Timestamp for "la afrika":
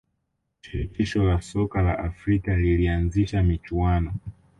1.81-2.55